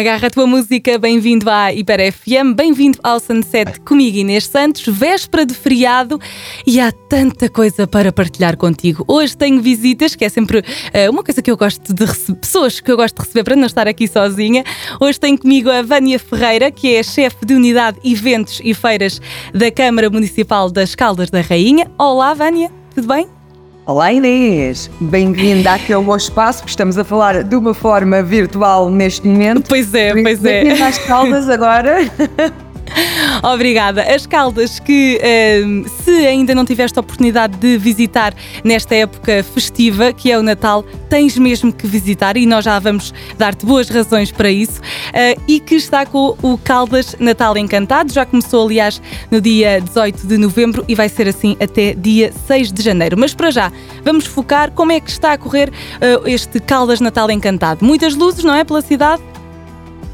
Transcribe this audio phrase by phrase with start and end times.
[0.00, 5.44] Agarra a tua música, bem-vindo à Hiper FM, bem-vindo ao Sunset comigo Inês Santos, véspera
[5.44, 6.18] de feriado
[6.66, 9.04] e há tanta coisa para partilhar contigo.
[9.06, 12.80] Hoje tenho visitas, que é sempre uh, uma coisa que eu gosto de receber, pessoas
[12.80, 14.64] que eu gosto de receber para não estar aqui sozinha.
[14.98, 19.20] Hoje tenho comigo a Vânia Ferreira, que é chefe de unidade Eventos e Feiras
[19.52, 21.90] da Câmara Municipal das Caldas da Rainha.
[21.98, 23.39] Olá, Vânia, tudo bem?
[23.90, 28.88] Olá Inês, bem-vinda aqui ao meu espaço, porque estamos a falar de uma forma virtual
[28.88, 29.66] neste momento.
[29.68, 30.62] Pois é, pois é.
[30.62, 31.96] Bem-vinda às Caldas agora.
[33.42, 34.02] Obrigada.
[34.02, 40.12] As Caldas que, uh, se ainda não tiveste a oportunidade de visitar nesta época festiva,
[40.12, 44.30] que é o Natal, tens mesmo que visitar e nós já vamos dar-te boas razões
[44.30, 44.80] para isso.
[44.80, 48.12] Uh, e que está com o Caldas Natal Encantado.
[48.12, 52.72] Já começou, aliás, no dia 18 de novembro e vai ser assim até dia 6
[52.72, 53.16] de janeiro.
[53.18, 53.72] Mas para já,
[54.04, 57.84] vamos focar como é que está a correr uh, este Caldas Natal Encantado.
[57.84, 58.64] Muitas luzes, não é?
[58.64, 59.22] Pela cidade?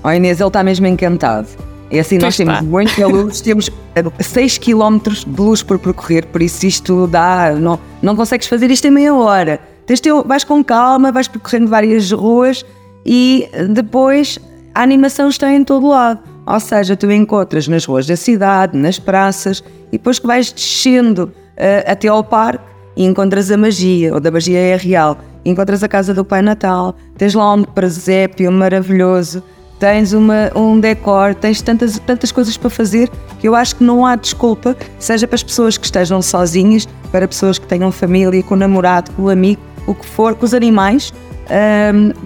[0.03, 1.66] Oh Inês, ele está mesmo encantado.
[1.91, 3.71] É assim, nós temos muita luz, temos
[4.19, 7.55] 6 km de luz por percorrer, por isso isto dá.
[7.55, 9.61] Não, não consegues fazer isto em meia hora.
[9.87, 12.65] Tens teu, vais com calma, vais percorrendo várias ruas
[13.05, 14.39] e depois
[14.75, 16.21] a animação está em todo lado.
[16.45, 21.25] Ou seja, tu encontras nas ruas da cidade, nas praças, e depois que vais descendo
[21.25, 22.65] uh, até ao parque
[22.97, 26.95] e encontras a magia, ou da magia é real, encontras a casa do Pai Natal,
[27.17, 29.43] tens lá um presépio maravilhoso
[29.79, 34.07] tens uma, um decor, tens tantas, tantas coisas para fazer que eu acho que não
[34.07, 38.55] há desculpa, seja para as pessoas que estejam sozinhas, para pessoas que tenham família, com
[38.55, 41.13] o namorado, com o amigo, o que for, com os animais.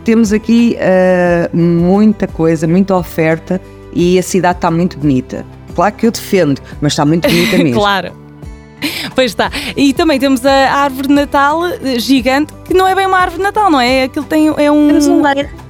[0.04, 3.60] Temos aqui uh, muita coisa, muita oferta
[3.92, 5.44] e a cidade está muito bonita.
[5.74, 7.74] Claro que eu defendo, mas está muito bonita mesmo.
[7.80, 8.29] claro.
[9.14, 9.50] Pois está.
[9.76, 13.38] E também temos a árvore de Natal eh, gigante, que não é bem uma árvore
[13.38, 14.04] de Natal, não é?
[14.04, 14.88] Aquilo tem é um.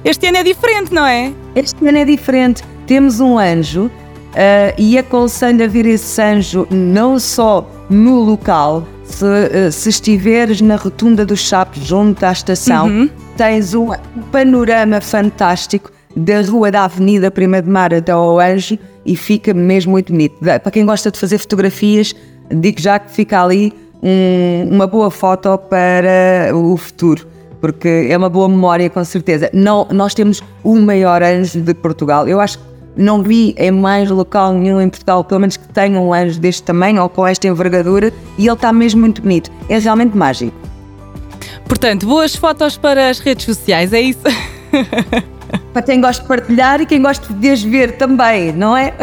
[0.03, 1.31] Este ano é diferente, não é?
[1.55, 2.63] Este ano é diferente.
[2.85, 3.91] Temos um anjo uh,
[4.77, 10.75] e aconselho a ver esse anjo não só no local, se, uh, se estiveres na
[10.75, 13.09] rotunda dos Chapos, junto à estação, uhum.
[13.37, 13.89] tens um
[14.31, 19.91] panorama fantástico da rua da Avenida Prima de Mar até ao Anjo e fica mesmo
[19.91, 20.37] muito bonito.
[20.39, 22.13] Para quem gosta de fazer fotografias,
[22.53, 27.27] digo já que fica ali um, uma boa foto para o futuro,
[27.59, 29.49] porque é uma boa memória com certeza.
[29.53, 32.27] Não, nós temos o maior anjo de Portugal.
[32.27, 35.99] Eu acho que não vi em mais local nenhum em Portugal, pelo menos que tenha
[35.99, 39.51] um anjo deste tamanho ou com esta envergadura, e ele está mesmo muito bonito.
[39.69, 40.55] É realmente mágico.
[41.65, 44.21] Portanto, boas fotos para as redes sociais, é isso?
[45.73, 48.93] para quem gosta de partilhar e quem gosta de as ver também, não é?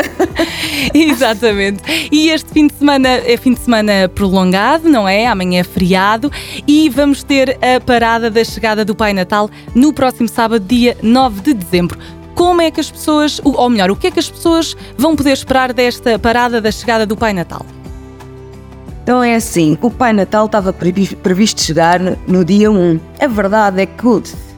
[0.93, 1.83] Exatamente.
[2.13, 5.27] E este fim de semana é fim de semana prolongado, não é?
[5.27, 6.31] Amanhã é feriado
[6.67, 11.41] e vamos ter a parada da chegada do Pai Natal no próximo sábado, dia 9
[11.41, 11.99] de dezembro.
[12.35, 15.33] Como é que as pessoas, ou melhor, o que é que as pessoas vão poder
[15.33, 17.67] esperar desta parada da chegada do Pai Natal?
[19.03, 23.01] Então é assim, o Pai Natal estava previsto chegar no dia 1.
[23.19, 24.07] A verdade é que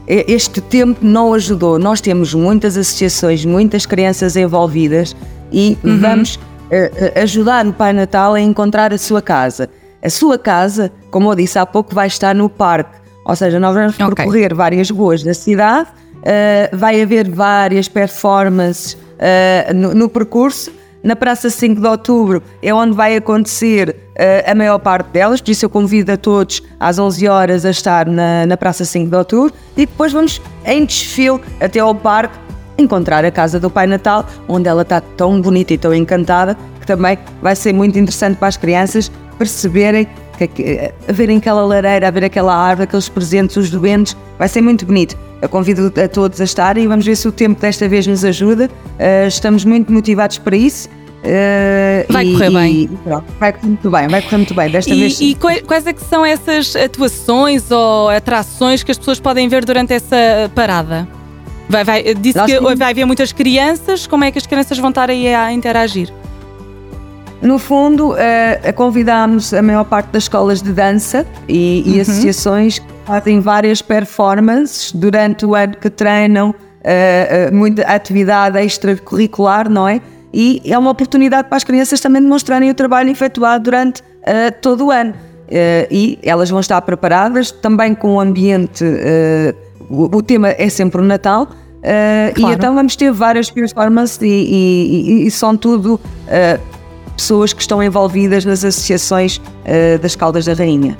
[0.07, 1.77] este tempo não ajudou.
[1.79, 5.15] Nós temos muitas associações, muitas crianças envolvidas
[5.51, 5.99] e uhum.
[5.99, 9.69] vamos uh, ajudar o Pai Natal a encontrar a sua casa.
[10.03, 12.99] A sua casa, como eu disse há pouco, vai estar no parque.
[13.25, 14.07] Ou seja, nós vamos okay.
[14.07, 20.71] percorrer várias ruas da cidade, uh, vai haver várias performances uh, no, no percurso
[21.03, 25.51] na Praça 5 de Outubro é onde vai acontecer uh, a maior parte delas, por
[25.51, 29.15] isso eu convido a todos às 11 horas a estar na, na Praça 5 de
[29.15, 32.37] Outubro e depois vamos em desfile até ao parque
[32.77, 36.87] encontrar a casa do Pai Natal, onde ela está tão bonita e tão encantada que
[36.87, 40.07] também vai ser muito interessante para as crianças perceberem
[40.37, 44.47] que, eh, a verem aquela lareira, a ver aquela árvore, aqueles presentes, os doentes, vai
[44.47, 45.15] ser muito bonito.
[45.41, 48.23] Eu convido a todos a estarem e vamos ver se o tempo desta vez nos
[48.23, 48.67] ajuda.
[48.67, 50.87] Uh, estamos muito motivados para isso.
[50.87, 52.73] Uh, vai e, correr bem.
[52.83, 54.69] E, pronto, vai correr muito bem, vai correr muito bem.
[54.69, 55.19] Desta e, vez.
[55.19, 59.93] E quais é que são essas atuações ou atrações que as pessoas podem ver durante
[59.93, 60.15] essa
[60.53, 61.07] parada?
[61.67, 62.77] Vai, vai, disse Nós que temos...
[62.77, 66.11] vai haver muitas crianças, como é que as crianças vão estar aí a interagir?
[67.41, 72.01] No fundo, uh, convidámos a maior parte das escolas de dança e, e uhum.
[72.01, 79.69] associações que fazem várias performances durante o ano que treinam, uh, uh, muita atividade extracurricular,
[79.69, 80.01] não é?
[80.33, 84.85] E é uma oportunidade para as crianças também demonstrarem o trabalho efetuado durante uh, todo
[84.85, 85.13] o ano.
[85.91, 88.85] e elas vão estar preparadas também com o ambiente,
[89.89, 92.53] o, o, tema é sempre o Natal, claro.
[92.53, 95.99] e então vamos ter várias performances e, e, e, e são tudo
[97.17, 99.41] pessoas que estão envolvidas nas associações
[100.01, 100.95] das Caldas da Rainha.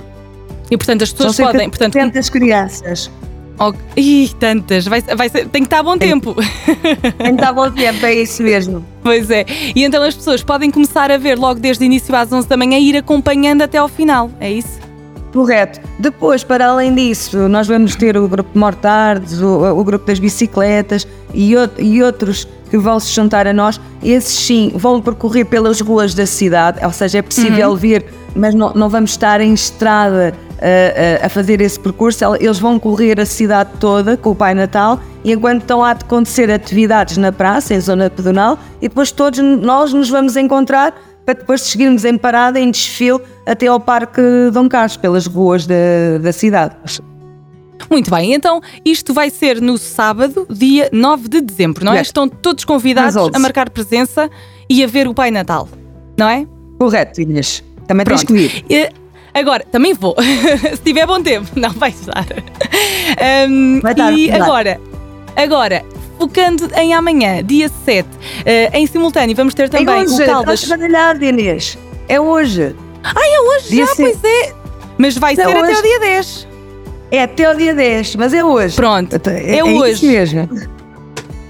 [0.72, 1.70] E portanto as pessoas podem.
[1.70, 3.12] Portanto, as crianças.
[3.60, 4.88] Oh, ih, tantas.
[4.88, 6.34] Vai, vai ser, tem que estar a bom tempo.
[6.34, 8.84] Tem que estar a bom tempo, é isso mesmo.
[9.04, 9.46] Pois é.
[9.76, 12.56] E então as pessoas podem começar a ver logo desde o início às 11 da
[12.56, 14.80] manhã e ir acompanhando até ao final, é isso?
[15.34, 15.80] Correto.
[15.98, 21.08] Depois, para além disso, nós vamos ter o grupo Mortardes, o, o grupo das bicicletas
[21.34, 23.82] e, e, outros que vão se juntar a nós.
[24.04, 27.76] Esses sim vão percorrer pelas ruas da cidade, ou seja, é possível uhum.
[27.76, 28.06] ver,
[28.36, 33.20] mas não, não vamos estar em estrada a, a, fazer esse percurso, eles vão correr
[33.20, 37.74] a cidade toda com o Pai Natal e enquanto estão a acontecer atividades na praça,
[37.74, 40.94] em zona pedonal, e depois todos nós nos vamos encontrar
[41.26, 45.76] para depois seguirmos em parada, em desfile, até ao Parque Dom Carlos, pelas ruas da,
[46.20, 46.76] da cidade.
[47.90, 52.02] Muito bem, então isto vai ser no sábado, dia 9 de dezembro, não é?
[52.02, 54.30] Estão todos convidados a marcar presença
[54.70, 55.68] e a ver o Pai Natal,
[56.18, 56.48] não é?
[56.80, 57.64] Correto, Inês.
[57.92, 58.26] Também Pronto.
[58.26, 58.94] tens que ir.
[59.34, 60.16] Agora, também vou,
[60.76, 61.48] se tiver bom tempo.
[61.60, 62.26] Não, vai estar.
[63.50, 64.82] Um, vai estar e vai agora,
[65.36, 65.86] agora,
[66.18, 68.12] focando em amanhã, dia 7, uh,
[68.46, 70.64] eh, em simultâneo, vamos ter também é hoje, o Caldas.
[70.64, 71.78] Estás Inês.
[72.08, 72.76] É hoje.
[73.04, 74.20] Ah, é hoje dia já, 7.
[74.20, 74.54] pois é.
[74.98, 75.58] Mas vai é ser hoje.
[75.58, 76.48] até o dia 10.
[77.12, 78.76] É até o dia 10, mas é hoje.
[78.76, 80.08] Pronto, é, é hoje.
[80.08, 80.50] mesmo.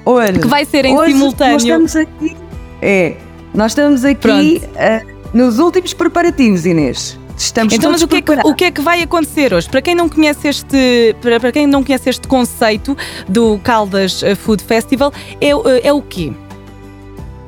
[0.06, 0.40] Hoje.
[0.40, 1.54] Que vai ser em hoje simultâneo.
[1.54, 2.38] Nós estamos aqui.
[2.82, 3.16] É,
[3.54, 7.20] nós estamos aqui uh, nos últimos preparativos, Inês.
[7.38, 9.68] Estamos então, mas o que, é que, o que, é que, vai acontecer hoje?
[9.68, 12.96] Para quem não conhece este, para, para quem não conhece este conceito
[13.28, 16.32] do Caldas eh, Food Festival, é, eh, é o quê?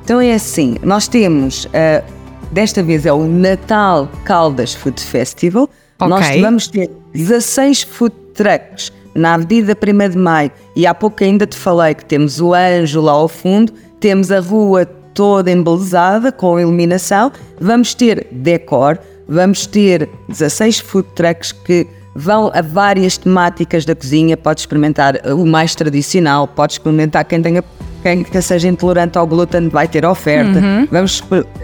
[0.04, 2.04] Então é assim, nós temos, uh,
[2.52, 5.70] desta vez é o Natal Caldas Food Festival.
[6.00, 6.08] Okay.
[6.08, 11.46] Nós vamos ter 16 food trucks na Avenida 1 de Maio e há pouco ainda
[11.46, 16.60] te falei que temos o Anjo lá ao fundo, temos a rua toda embelezada com
[16.60, 23.96] iluminação, vamos ter decor, Vamos ter 16 food trucks que vão a várias temáticas da
[23.96, 24.36] cozinha.
[24.36, 27.64] Pode experimentar o mais tradicional, pode experimentar quem tenha
[28.04, 30.60] quem seja intolerante ao glúten vai ter oferta.
[30.60, 30.86] Uhum.
[30.92, 31.24] Vamos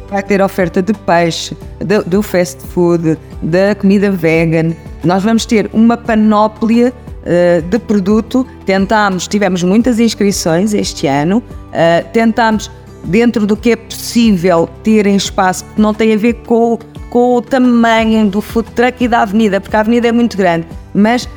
[0.09, 4.73] vai ter oferta de peixe, do, do, fast food, da comida vegan.
[5.03, 8.47] Nós vamos ter uma panóplia uh, de produto.
[8.65, 11.39] Tentámos, tivemos muitas inscrições este ano.
[11.39, 12.71] Uh, tentámos
[13.03, 16.77] dentro do que é possível ter em espaço, que não tem a ver com
[17.09, 20.67] com o tamanho do food truck e da avenida, porque a avenida é muito grande,
[20.93, 21.27] mas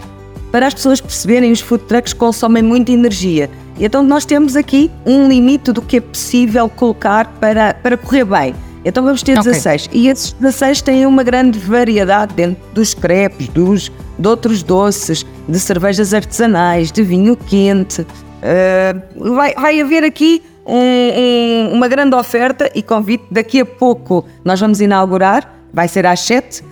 [0.51, 3.49] para as pessoas perceberem, os food trucks consomem muita energia.
[3.79, 8.25] E então nós temos aqui um limite do que é possível colocar para, para correr
[8.25, 8.55] bem.
[8.85, 9.87] Então vamos ter 16.
[9.87, 10.01] Okay.
[10.01, 15.59] E esses 16 têm uma grande variedade dentro dos crepes, dos, de outros doces, de
[15.59, 18.03] cervejas artesanais, de vinho quente.
[18.03, 23.25] Uh, vai, vai haver aqui um, um, uma grande oferta e convite.
[23.31, 26.65] Daqui a pouco nós vamos inaugurar vai ser às 7 uh,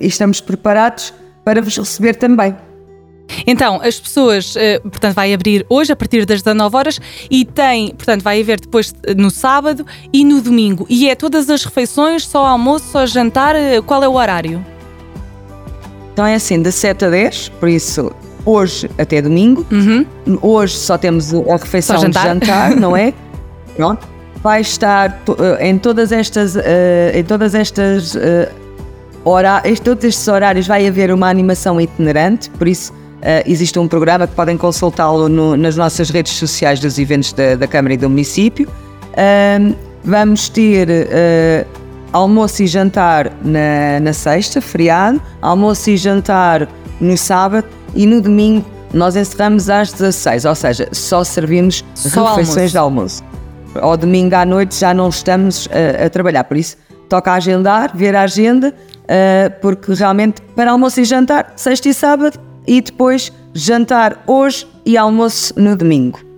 [0.00, 1.12] e estamos preparados
[1.44, 2.54] para vos receber também.
[3.46, 7.00] Então, as pessoas, uh, portanto, vai abrir hoje a partir das 19 horas
[7.30, 10.86] e tem, portanto, vai haver depois no sábado e no domingo.
[10.88, 14.64] E é todas as refeições, só almoço, só jantar, uh, qual é o horário?
[16.12, 18.12] Então é assim, de 7 a 10, por isso
[18.44, 19.66] hoje até domingo.
[19.70, 20.06] Uhum.
[20.42, 22.22] Hoje só temos a refeição jantar.
[22.22, 23.12] de jantar, não é?
[23.76, 28.50] Pronto vai estar eh, em todas estas, eh, em todas estas eh,
[29.24, 32.98] horários, todos estes horários vai haver uma animação itinerante, por isso
[33.44, 37.92] existe um programa que podem consultá-lo nas nossas redes sociais dos eventos da, da Câmara
[37.92, 38.66] e do município.
[40.02, 40.88] vamos ter
[42.14, 46.66] almoço e jantar na, na sexta, feriado, almoço e jantar
[46.98, 52.74] no sábado e no domingo nós encerramos às 16, ou seja, só servimos só refeições
[52.74, 53.22] almoço.
[53.22, 53.40] de almoço
[53.80, 56.44] ao domingo à noite já não estamos a, eh, a trabalhar.
[56.44, 56.76] Por isso,
[57.08, 62.38] toca agendar, ver a agenda, uh, porque realmente para almoço e jantar, sexta e sábado,
[62.66, 66.29] e depois jantar hoje e almoço no domingo.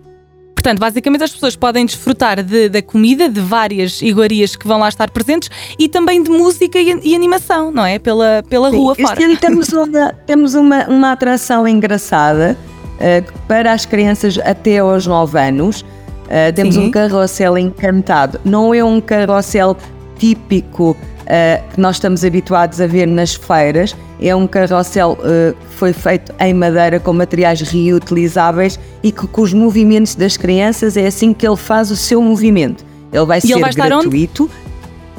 [0.63, 4.89] Portanto, basicamente as pessoas podem desfrutar de, da comida, de várias iguarias que vão lá
[4.89, 7.99] estar presentes e também de música e, e animação, não é?
[7.99, 9.21] Pela, pela Sim, rua fora.
[9.21, 12.57] Este temos uma, temos uma, uma atração engraçada
[12.95, 15.81] uh, para as crianças até aos 9 anos.
[15.81, 16.87] Uh, temos Sim.
[16.87, 18.41] um carrossel encantado.
[18.45, 19.77] Não é um carrossel
[20.17, 23.97] típico uh, que nós estamos habituados a ver nas feiras.
[24.23, 29.43] É um carrossel uh, que foi feito em madeira com materiais reutilizáveis e que com
[29.43, 32.85] os movimentos das crianças é assim que ele faz o seu movimento.
[33.13, 34.51] Ele vai e ser ele vai gratuito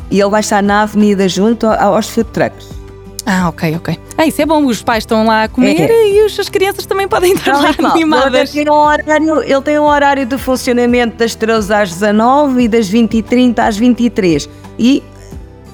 [0.09, 2.83] e ele vai estar na avenida junto aos food trucks.
[3.25, 3.97] Ah, ok, ok.
[4.17, 6.09] Ah, isso é bom, os pais estão lá a comer é.
[6.09, 8.53] e as crianças também podem estar lá animadas.
[8.53, 12.67] Ele tem, um horário, ele tem um horário de funcionamento das 13 às 19 e
[12.67, 14.49] das 20 e 30 às 23.
[14.77, 15.01] E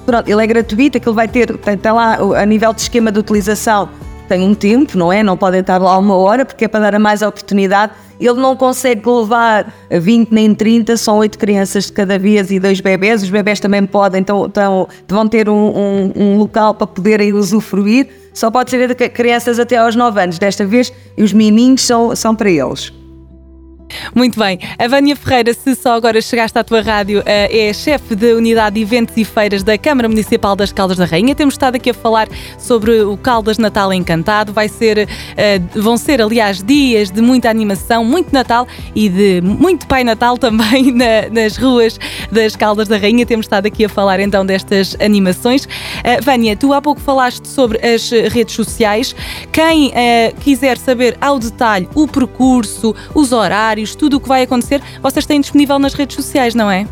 [0.10, 3.20] pronto, ele é gratuito, aquilo vai ter, tem, tem lá a nível de esquema de
[3.20, 3.88] utilização,
[4.28, 5.22] tem um tempo, não é?
[5.22, 7.94] Não podem estar lá uma hora, porque é para dar a mais oportunidade.
[8.20, 12.82] Ele não consegue levar 20 nem 30, são oito crianças de cada vez e dois
[12.82, 13.24] bebés.
[13.24, 18.08] Os bebés também podem, então, então vão ter um, um, um local para poderem usufruir.
[18.34, 22.16] Só pode ser de crianças até aos 9 anos desta vez e os miminhos são,
[22.16, 22.99] são para eles.
[24.15, 24.60] Muito bem.
[24.77, 28.75] A Vânia Ferreira, se só agora chegaste à tua rádio, eh, é chefe da Unidade
[28.75, 31.36] de Eventos e Feiras da Câmara Municipal das Caldas da Rainha.
[31.36, 32.27] Temos estado aqui a falar
[32.58, 34.53] sobre o Caldas Natal Encantado.
[34.53, 39.88] Vai ser, eh, vão ser, aliás, dias de muita animação, muito Natal e de muito
[39.88, 40.93] Pai Natal também
[41.31, 42.00] nas ruas
[42.31, 43.25] das Caldas da Rainha.
[43.25, 45.67] Temos estado aqui a falar então destas animações.
[46.03, 49.15] Eh, Vânia, tu há pouco falaste sobre as redes sociais.
[49.51, 49.91] Quem
[50.41, 55.26] quiser saber ao detalhe o percurso, os horários, horários, tudo o que vai acontecer, vocês
[55.26, 56.86] têm disponível nas redes sociais, não é?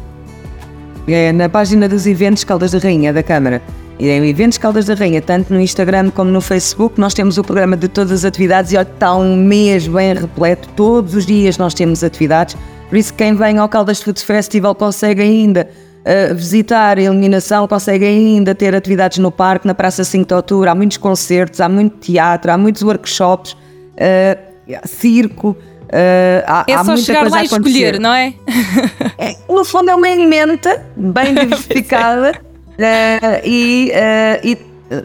[1.08, 3.62] É na página dos eventos Caldas da Rainha da Câmara.
[4.00, 7.44] E em Eventos Caldas da Rainha, tanto no Instagram como no Facebook, nós temos o
[7.44, 10.70] programa de todas as atividades e está um mês bem repleto.
[10.75, 12.56] Todos os dias nós temos atividades.
[12.89, 15.67] Por isso, quem vem ao Caldas Food Festival consegue ainda
[16.01, 20.70] uh, visitar a iluminação, consegue ainda ter atividades no parque, na Praça 5 de Outubro.
[20.70, 25.58] Há muitos concertos, há muito teatro, há muitos workshops, uh, circo.
[25.88, 28.34] Uh, há, é só chegar lá e escolher, não é?
[29.17, 29.36] é?
[29.48, 34.58] No fundo, é uma emenda bem diversificada uh, e, uh, e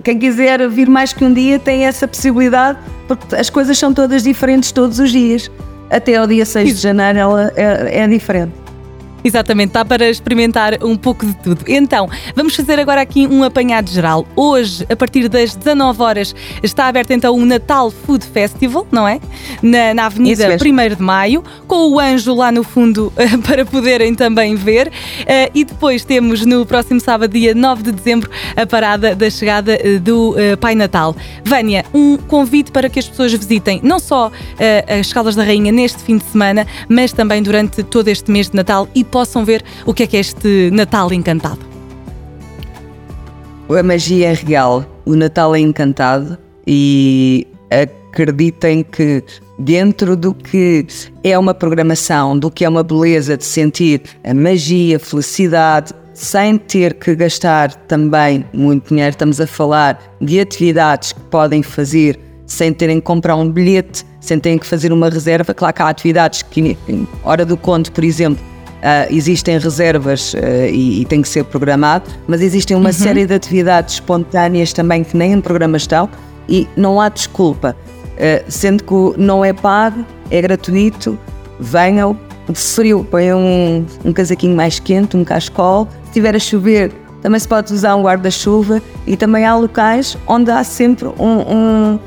[0.03, 4.23] quem quiser vir mais que um dia tem essa possibilidade, porque as coisas são todas
[4.23, 5.51] diferentes todos os dias.
[5.91, 8.62] Até ao dia 6 de janeiro ela é, é diferente.
[9.25, 11.65] Exatamente, está para experimentar um pouco de tudo.
[11.69, 14.27] Então, vamos fazer agora aqui um apanhado geral.
[14.35, 19.21] Hoje, a partir das 19 horas, está aberto então o Natal Food Festival, não é?
[19.63, 23.13] Na, na Avenida 1 de Maio, com o anjo lá no fundo
[23.47, 24.89] para poderem também ver.
[24.89, 29.79] Uh, e depois temos no próximo sábado, dia 9 de dezembro, a parada da chegada
[29.79, 31.15] uh, do Pai Natal.
[31.45, 34.31] Vânia, um convite para que as pessoas visitem não só
[34.89, 38.57] as Caldas da Rainha neste fim de semana, mas também durante todo este mês de
[38.57, 41.61] Natal e possam ver o que é que é este Natal encantado.
[43.69, 49.23] A magia é real, o Natal é encantado e acreditem que
[49.59, 50.87] dentro do que
[51.23, 56.59] é uma programação, do que é uma beleza de sentir a magia, a felicidade, sem
[56.59, 62.73] ter que gastar também muito dinheiro, estamos a falar de atividades que podem fazer sem
[62.73, 65.55] terem que comprar um bilhete, sem terem que fazer uma reserva.
[65.55, 66.77] Claro que há atividades que,
[67.25, 68.52] hora do conto, por exemplo,
[68.83, 72.93] Uh, existem reservas uh, e, e, tem que ser programado, mas existem uma uhum.
[72.93, 76.09] série de atividades espontâneas também que nem em programa estão
[76.49, 77.77] e não há desculpa.
[78.15, 81.17] Uh, sendo que não é pago, é gratuito,
[81.61, 82.19] venham,
[82.53, 85.87] frio, ponham um, um casaquinho mais quente, um cascol.
[86.03, 90.51] Se estiver a chover, também se pode usar um guarda-chuva e também há locais onde
[90.51, 91.99] há sempre um, um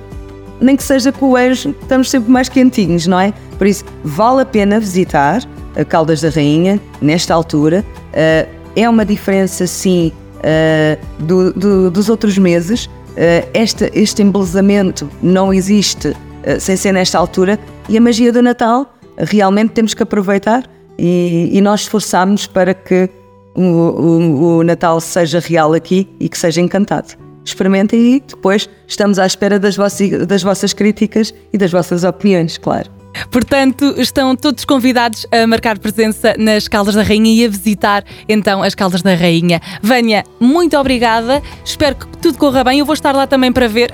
[0.60, 3.34] nem que seja com o anjo, estamos sempre mais quentinhos, não é?
[3.58, 5.42] Por isso, vale a pena visitar
[5.84, 7.84] Caldas da Rainha, nesta altura.
[8.10, 12.86] Uh, é uma diferença, sim, uh, do, do, dos outros meses.
[12.86, 16.16] Uh, este, este embelezamento não existe
[16.60, 17.58] sem ser nesta altura
[17.90, 23.10] e a magia do Natal realmente temos que aproveitar e, e nós esforçamos para que
[23.56, 27.16] o, o, o, Natal seja real aqui e que seja encantado.
[27.44, 32.58] Experimentem e depois estamos à espera das, vossas, das vossas críticas e das vossas opiniões,
[32.58, 32.95] claro.
[33.30, 38.64] Portanto, estão todos convidados a marcar presença nas Caldas da Rainha e a visitar então
[38.64, 39.62] as Caldas da Rainha.
[39.82, 41.42] Vânia, muito obrigada.
[41.64, 42.80] Espero que tudo corra bem.
[42.80, 43.92] Eu vou estar lá também para ver.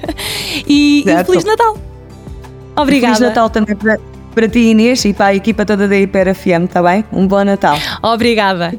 [0.66, 1.76] e, e Feliz Natal.
[2.76, 3.16] Obrigada.
[3.16, 3.98] Feliz Natal também para,
[4.34, 7.04] para ti, Inês, e para a equipa toda da Hiper FM, está bem?
[7.12, 7.76] Um bom Natal.
[8.02, 8.72] Obrigada.